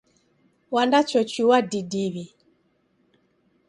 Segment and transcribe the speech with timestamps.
[0.73, 2.25] Wandaghochua didiw'i.